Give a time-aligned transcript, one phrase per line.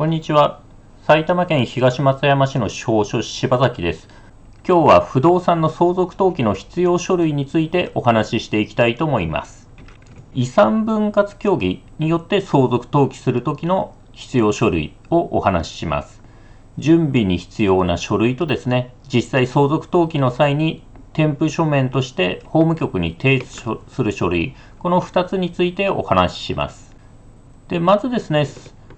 [0.00, 0.62] こんにちは。
[1.02, 4.08] 埼玉県東松山市の司書柴崎です。
[4.66, 9.68] 今日は不動産の相続登記の必要書類についてお話ししていきたいと思います。
[10.32, 16.22] 遺産分割協議によって相続登記するときの必要書類をお話しします。
[16.78, 20.82] 準備に必要な書類とですね、実際相続登記の際に
[21.12, 26.96] 添付書面として法務局に提出する書類、この2つについてお話しします。
[27.68, 28.46] で、まずですね、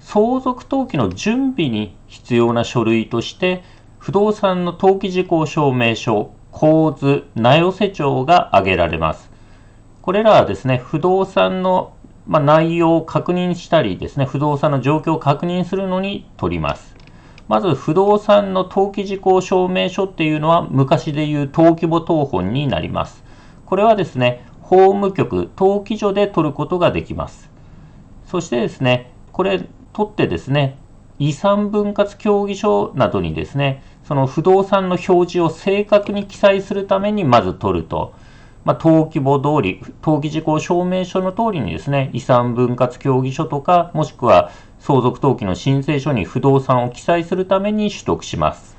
[0.03, 3.63] 相続登記の準備に必要な書類として、
[3.99, 9.31] 不動産の登記事項証明書、構図、名寄せ帳が挙げられます。
[10.03, 11.95] これらはですね、不動産の、
[12.27, 16.97] まあ、内容を確認したりですね、不動産の状況を確認するのに取ります。
[17.49, 23.23] まず不動産の登記事項証明書っていうのは昔でいう登記簿謄本になります。
[23.67, 27.51] これはですね、法務局、登記所で取ることができます。
[28.27, 30.79] そしてですね、これ取ってですね、
[31.19, 38.15] 遺産分割協議書などにですね、その不動産の表示を正確に記載するためにまず取ると。
[38.65, 48.77] まあ、登記簿通り、登記事項証明書の通りにですね、遺産分割協議書とか、もしくは相続登記の申請書に不動産を記載するために取得します。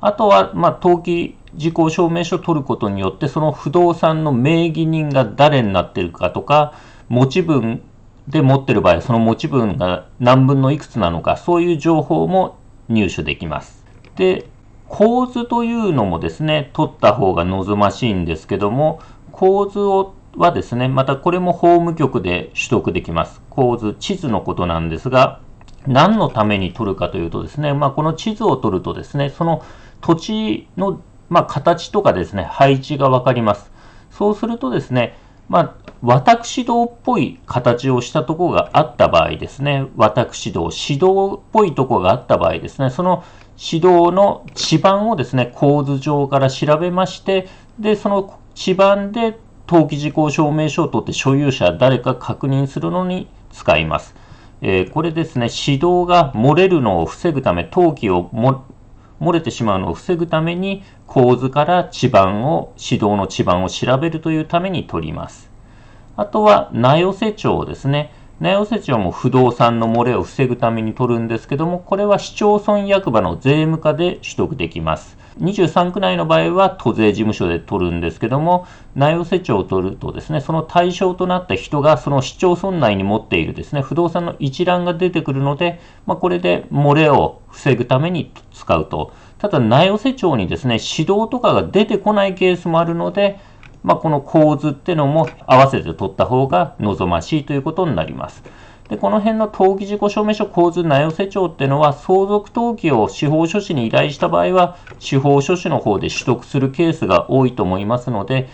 [0.00, 6.74] あとは、まあ、登記事項証明書を取ることによって、その不動産の名義人が誰になっているかとか、
[7.08, 7.82] 持ち分
[8.28, 12.56] で持ってる場合、その持ち分が何分のいくつなのか、そういう情報も
[12.88, 13.84] 入手できます。
[14.16, 14.46] で、
[14.88, 19.00] 構図というのもですね、取った方が望ましいんですけども、
[19.32, 23.40] 構図をはですね、またこれも法務局で取得できます。
[23.50, 25.40] 構図、地図のことなんですが、
[25.86, 29.62] 何のために取るかというとですね、まあ、この地図を取るとですね、その
[30.00, 33.70] 土地の、まあ、形とかですね、配置がわかります。
[34.10, 35.16] そうするとですね、
[35.48, 43.24] まあ、私道っぽい形をしたところがあった場合ですね、私道、指導っぽいところがあった場合ですね、その
[43.56, 49.38] 指導の地盤をですね、構図上から調べまして、で、その地盤で
[49.68, 54.14] 登記事項証明書を取って所有者誰か確認するのに使います。
[54.60, 65.50] えー、これですね、指導が漏れるのを防ぐため、登記を漏れてしまうのを防ぐために、構図から地盤を、指導の地盤を調べるというために取ります。
[66.16, 68.12] あとは、名寄せ帳ですね。
[68.40, 75.16] 名寄せ帳も不動産の漏れを防ぐために取るんですけども、これは市町村役場の税務課で取得できます。
[75.40, 89.12] 23区内の場合は都税事務所で取るんですけども、内容設置を取るとですね、その対象となった人がその市町村内に持っているですね、不動産の一覧が出てくるので、まあ、これで漏れを防ぐために使うと。
[89.44, 93.38] ただ、内容設置にですね、指導とかが出てこないケースもあるので、
[93.82, 98.42] まあ、この構図っていうのも合わせて取った方が望ましいということになります。
[98.88, 108.48] で、この辺の登記事項証明書構図名寄せ帳っていうのは、相続登記を司法書士に依頼した場合は、司法書士の方で取得するケースが多いと思いますので、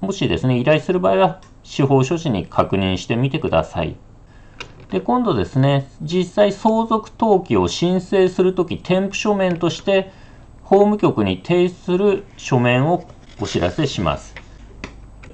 [0.00, 3.94] もしですね、依頼する場合は、司法書士に確認してみてください。
[4.90, 10.10] で、今度ですね、実際相続登記を申請するとき、添付書面として、
[10.62, 13.04] 法務局に提出する書面を
[13.40, 14.34] お知らせします。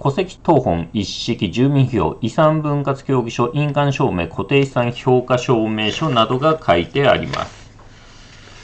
[0.00, 7.71] 戸籍謄本一式住民票遺産分割協議書印鑑証明固定資産評価証明書などが書いてあります。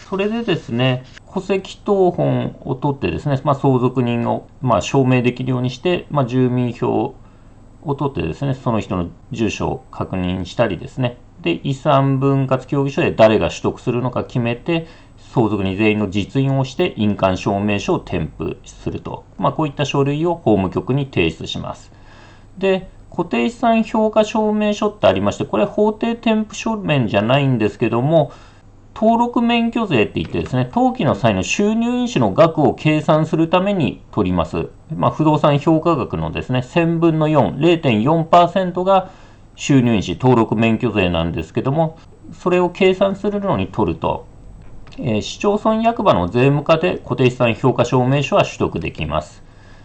[0.09, 7.15] それでですね、戸籍謄本を取ってですね、まあ、相続人を、まあ、証明できるようにして、まあ、住民票
[7.83, 14.87] を取ってですね、その人の住所を確認したりですね、で、遺産分割協議書で誰が取得するのか決めて、
[15.33, 19.25] 相続に全員の実印をして印鑑証明書を添付すると。
[19.39, 21.93] まあ、こういった書類を法務局に提出します。
[22.59, 28.33] で、固定資産評価証明書ってありまして、これ法定添付書面じゃないんですけども、
[28.95, 34.69] 登録免許税って言ってですね、登記の際の収入印紙の額を計算するために取ります。
[34.95, 39.11] まあ、不動産評価額のですね、1000分の4、0.4%が
[39.57, 41.99] 収入印紙登録免許税なんですけども、
[42.33, 44.27] それを計算するのに取ると、
[44.99, 49.43] えー、市町村役場の税務課で固定資産評価証明書は取得できます。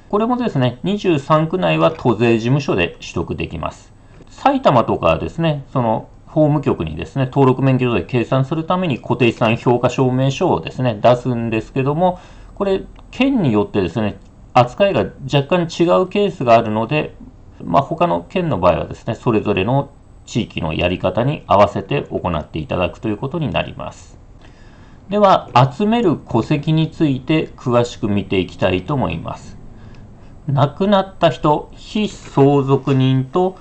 [0.09, 3.93] これもですね、23区内は都税事務所で取得できます。
[4.29, 12.19] 埼玉とかですね、その法務局にですね、登録免許税計算するために固定資産評価証明書をですね、出すんですけども、
[12.55, 14.17] これ、県によってですね、
[14.53, 17.15] 扱いが若干違うケースがあるので、
[17.63, 19.91] まあ、他の県の場合はですね、それぞれの
[20.25, 24.19] 地域のやり方に合わせて行っていただくということになります。
[25.07, 29.57] では、集める戸籍について詳しく見ていきたいと思います。
[30.47, 33.55] 亡くなった人、非相続人と、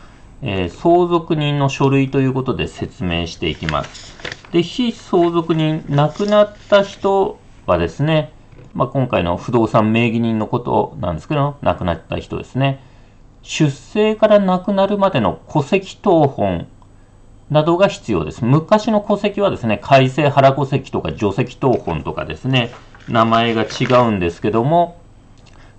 [0.47, 4.15] えー、相続人の書類ということで説明していきます。
[4.53, 8.31] で、非相続人、亡くなった人はですね、
[8.75, 12.81] まあ、今回の不動産名義人のことなんですけど、亡くなった人ですね。
[13.41, 16.67] 出生から亡くなるまでの戸籍謄本
[17.51, 18.45] などが必要です。
[18.45, 22.71] 昔の戸籍はですね、改正原戸籍とか除籍謄本とかですね、
[23.09, 24.99] 名前が違うんですけども、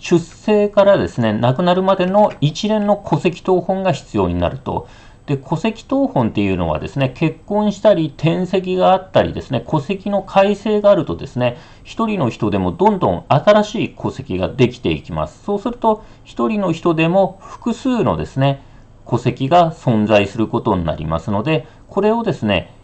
[0.07, 4.87] 出生からですね、亡くなるまでの一連の戸籍謄本が必要になると。
[5.25, 15.43] で、戸籍謄本っていうのはですね、結婚したり転籍があったりですね、戸籍の改正があるとですね、一人の人でもどんどん新しい戸籍ができていきます。
[15.43, 18.61] そうすると、一人の人でも複数のですね、
[19.09, 22.75] 戸籍が存在することになりますので、これをですね、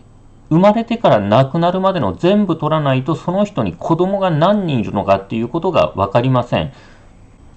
[0.50, 6.74] 生まれてから亡くなるまでの全部取らないと、その人に子供が何人いるのかっていうことが分かりません。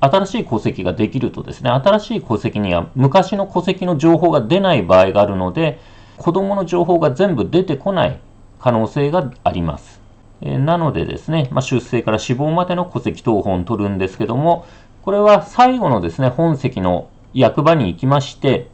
[0.00, 5.78] 新しい戸籍ができるとですね、新しい戸籍には昔の戸籍の情報が出ない場合があるので、
[6.16, 8.20] 子供の情報が全部出てこない
[8.60, 10.00] 可能性があります。
[10.40, 14.66] えなのでですね、まあ、出生から死亡までの戸籍謄本取るんですけども、
[15.02, 18.68] これは最後のですね、本籍の役場に行きまして、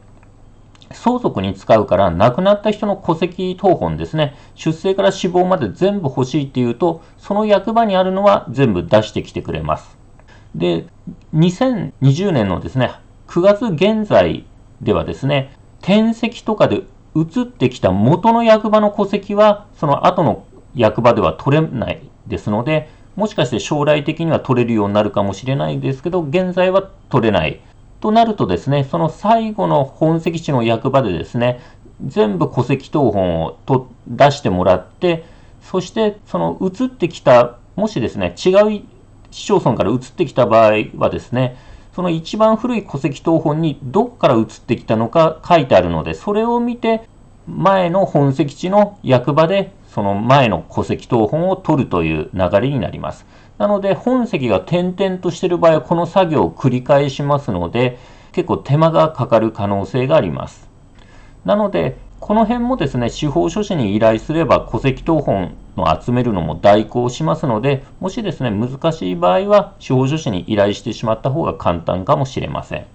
[0.93, 10.00] 相続に使うから亡くなった人の戸籍謄本ですね、出生から死亡まで全部欲しいっていうと、その役場にあるのは全部出してきてくれます。
[10.55, 10.85] で、
[11.33, 12.91] 2020年のですね、
[13.27, 14.45] 9月現在
[14.81, 16.83] ではですね、転籍とかで
[17.15, 20.45] 移ってきた元の役場の戸籍は、その後の
[20.75, 27.59] 役場では取れないですので、もしかして将来的には取れるようになるかもしれないですけど、現在は取れない。
[27.99, 31.59] となるとですね、その最後の本籍地の役場でですね、
[32.05, 35.23] 全部戸籍謄本をと出してもらって、
[35.61, 38.81] そしてその移ってきた、もしですね、違う
[39.31, 41.57] 市町村から移ってきた場合はですね、
[41.95, 47.09] その一番古い戸籍謄本にどこから移ってきたのか書いてあるので、それを見て、
[47.47, 53.25] 前の本籍地の役場でその前の戸籍謄本を取るという流れになります。
[53.57, 57.99] なので、本籍が点々としている場合は、この作業を繰り返しますので、
[58.31, 60.69] 結構手間がかかる可能性があります。
[61.43, 72.85] なので、この辺もですね、司法書士に依頼すれば戸籍謄本集めるのも代行しますので、もしですね、難しい場合は司法書士に依頼してしまった方が簡単かもしれません。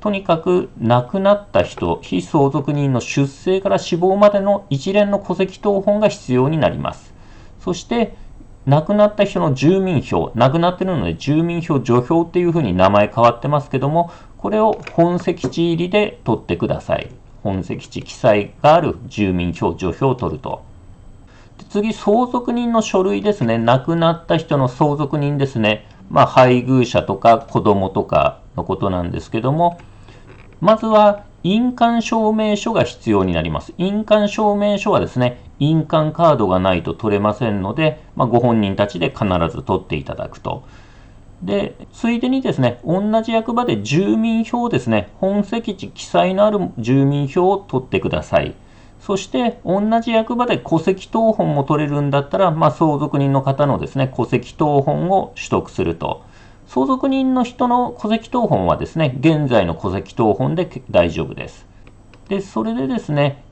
[0.00, 7.14] とにかく亡くなった人、非相続人の出生から死亡までの一連の戸籍謄本が必要になります。
[7.60, 8.16] そして、
[8.66, 17.08] 亡くなった人の住民票、亡くなってるので住民票除票っていうふうに名前変わってますけども、これを本籍地入りで取ってください。
[17.42, 20.64] 本籍地記載がある住民票除票を取ると。
[21.72, 23.56] 次、相続人の書類ですね。
[23.56, 25.86] 亡くなった人の相続人ですね。
[26.10, 29.80] まあ、配偶者とか子供とかのことなんですけども、
[30.60, 33.72] まずは印鑑証明書が必要になります。
[33.78, 40.64] 印鑑証明書はですね、印鑑カードがないと取れませんので、まあ、ご本人たちで必ず取っていただくと。
[41.42, 48.54] で、ついでにですね、同じ役場で住民票ですね、本籍地記載のある住民票を取ってください。
[49.02, 56.22] そして、同じ役場で戸籍謄本も取れるんだったら、まあ、相続人の方のですね、戸籍謄本を取得すると。
[56.68, 61.66] 相続人の人の戸籍謄本はですね、現在の戸籍謄本で大丈夫です。
[62.28, 63.42] で、それでですね、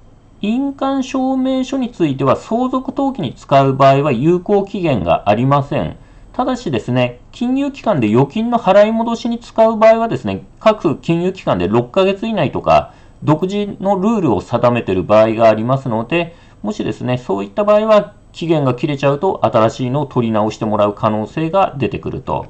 [0.41, 5.97] 印鑑証明書については相続登記に使う場合は有効期限がありません。
[6.33, 22.47] ただしですね、金融機関で預金の払い戻しに使う場合はですね、各金融機関で6ヶ月以内とか、独自のルールを定めている場合がありますので、もしですね、そういった場合は期限が切れちゃうと新しいのを取り直してもらう可能性が出てくると。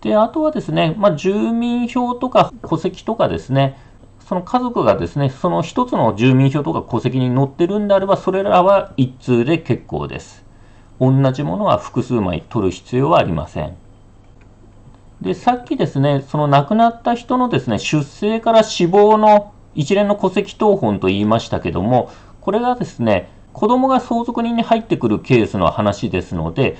[0.00, 3.78] で、あとはですね、まあ、住民票とか戸籍とかですね、
[4.26, 10.44] その家族がですね、その一つの住民票とか戸籍に載ってるんであれば、それらは一通で結構です。
[11.00, 13.76] 同じものは複数枚取る必要はありません。
[15.22, 22.10] で、さっきですね、その亡くなった人のですね、出生から死亡の一連の戸籍謄本と言いましたけども、
[22.40, 26.78] これがですね、子供が相続人に入ってくるケースの話ですので、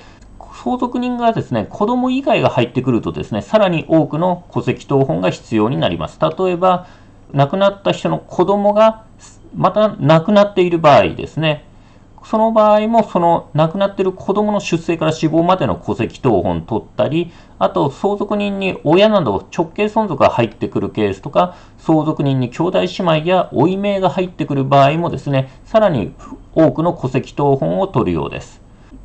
[0.63, 6.19] 相続人がですね、子供以外が入ってくるとですね、さらに多くの戸籍謄本が必要になります。
[6.19, 6.87] 例えば、
[7.33, 9.03] 亡くなった人の子供が
[9.55, 11.65] また亡くなっている場合ですね、
[12.23, 26.13] その場合も、その亡くなっている子供の出生から死亡までの戸籍謄本取ったり、あと相続人に親など直系存続が入ってくるケースとか、相続人に兄弟姉妹や甥い名が入ってくる場合もですね、さらに
[26.53, 28.61] 多くの戸籍謄本を取るようです。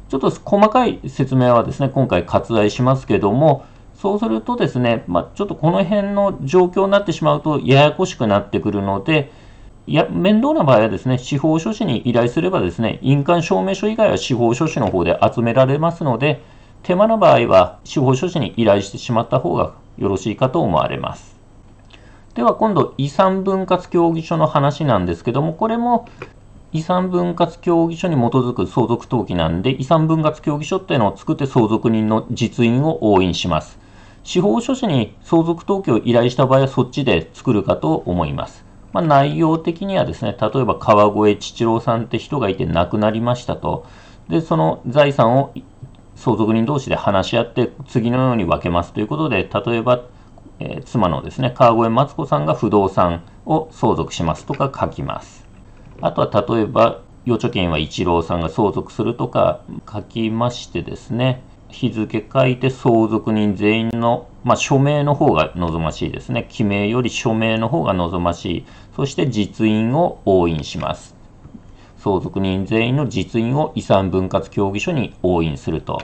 [0.08, 9.32] ちょっと細かい説明はですね、今回割愛しますけども、そうするとですね、まあ、ちょっとこの辺の状況になってしまうとややこしくなってくるので、
[9.88, 16.42] いや、面倒な場合はですね、司法書士に依頼すればですね、印鑑証明書以外は司法書士の方で集められますので、
[16.82, 21.36] 手間の場合は司法書士に依頼してしまった方がよろしいかと思われます。
[22.34, 26.08] では今度、遺産分割協議書の話なんですけども、これも
[26.72, 33.78] 遺産分割協議書に基づく相続登記なんで、遺産分割協議書っていうのを作って相続人の実印を押印します。
[34.24, 38.66] 司法書士に相続登記を依頼した場合はそっちで作るかと思います。
[38.96, 43.84] まあ、内容的にはですね、例えば川越七郎さんって人がいて亡くなりましたと。
[44.30, 45.52] で、その財産を
[46.14, 50.00] 相続人同士で話し合って次のように分けますということで、例えば、
[50.60, 55.46] えー、妻のですね、川越松子さんが不動産を相続しますとか書きます。
[56.00, 59.60] あとは例えば、預貯金は一郎さんが相続するとか
[59.92, 66.46] 書きましてですね、日付書いて相続人全員の、まあ、署名の方が望ましいですね。
[66.48, 68.66] 記名より署名の方が望ましい。
[68.94, 71.14] そして実印を押印します。
[71.98, 76.00] 相続人全員の実印を遺産分割協議書に押印すると。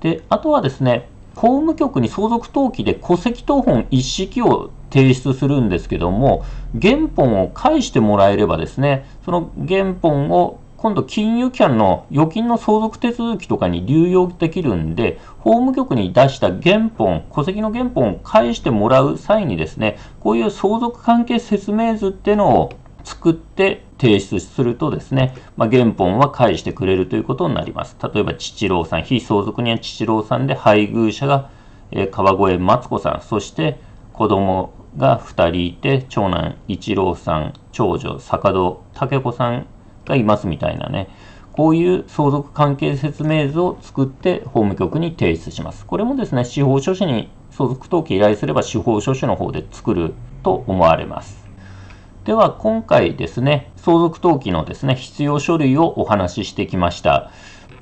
[0.00, 6.44] で、あとはですね、法務局に相続登記で戸籍謄本一式を提出するんですけども、
[6.80, 22.72] 原本を返してもらえればですね、その原本を今度金融機関の預金の相続手続きとかに流用できるんで、法務局に出した原本、戸籍の原本を返してもらう際にですね、こういう相続関係説明図っていうのを
[23.04, 27.94] 作って提出するとですね、まあ、原本は返してくれるということになります。
[28.02, 31.50] 例えば、父郎さん、非相続人は父郎さんで、配偶者が、
[31.90, 33.78] え川越松子さん、そして
[34.14, 39.66] 子供が2人いて、長男一郎さん、長女坂戸武子さん
[40.10, 41.08] がいますみたいなね、
[41.52, 45.86] こういう相続関係説明図を作って法務局に提出します。
[45.86, 51.48] これもですね、司法書士に相続登記依頼すれば司法書士の方で作ると思われます。
[52.24, 57.30] では今回ですね、相続登記のですね、必要書類をお話ししてきました。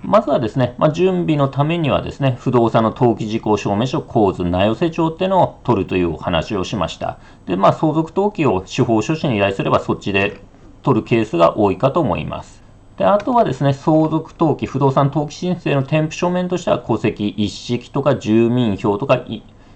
[0.03, 7.19] まずはですね、まあ、準備のためにはですね、不動産の登記事項証明書構図名寄せ帳っていうのを取るというお話をしました。
[7.47, 10.41] で、まあ、相続登記を司法書士に依頼すればそっちで
[10.89, 12.63] 取るケースが多いかと思います。
[12.97, 19.23] であとはですね、相続登記、不動産登記申請の添付書面としては、戸籍一式とか住民票とか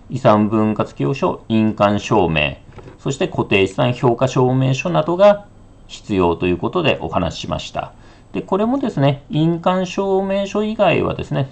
[0.09, 2.57] 遺産分割記用書、印鑑証明、
[2.99, 5.47] そして固定資産評価証明書などが
[5.87, 7.93] 必要ということでお話ししました。
[8.33, 11.51] で、これもですね、印鑑証明書以外はですね、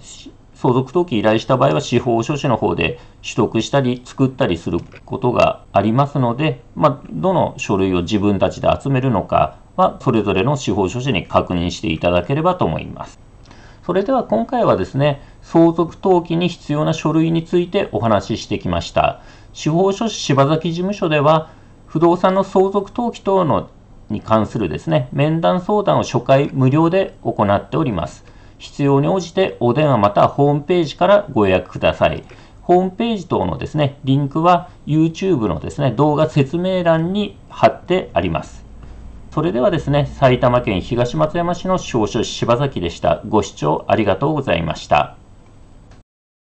[0.60, 13.18] 相続登記依頼した場合は司法書士の方で取得したり作ったりすることがありますので、まあ、どの書類を自分たちで集めるのかはそれぞれの司法書士に確認していただければと思います。
[13.86, 19.22] それでは今回はですね、相続登記に必要な書類についてお話ししてきました。
[19.54, 21.50] 司法書士柴崎事務所では、
[21.86, 23.70] 不動産の相続登記等の
[24.10, 28.29] に関するですね、面談相談を初回無料で行っております。
[28.60, 32.22] 必要に応じてお電話またはホームページからご予約ください。
[32.62, 38.64] ホームページ等のですね、リンクは YouTube のですね、動画説明欄に貼ってあります。
[39.32, 43.22] それではですね、埼玉県東松山市の少々柴崎でした。
[43.26, 45.19] ご視聴ありがとうございました。